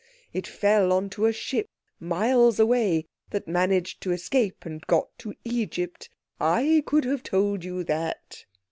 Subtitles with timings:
[0.33, 1.69] It fell on to a ship
[1.99, 6.09] miles away that managed to escape and got to Egypt.
[6.39, 8.47] I could have told you that."